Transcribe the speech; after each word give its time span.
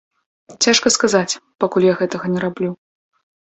Цяжка 0.67 0.93
сказаць, 0.95 1.39
пакуль 1.67 1.87
я 1.91 1.95
гэтага 2.03 2.25
не 2.33 2.39
раблю. 2.49 2.75